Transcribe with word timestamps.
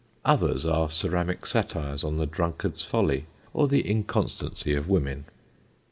Others 0.25 0.65
are 0.65 0.89
ceramic 0.89 1.45
satires 1.45 2.03
on 2.03 2.17
the 2.17 2.25
drunkard's 2.25 2.83
folly 2.83 3.27
or 3.53 3.67
the 3.67 3.81
inconstancy 3.87 4.73
of 4.73 4.89
women. 4.89 5.25